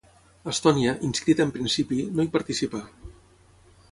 Estònia, 0.51 0.93
inscrita 1.09 1.45
en 1.47 1.51
principi, 1.59 2.01
no 2.19 2.25
hi 2.27 2.33
participà. 2.37 2.83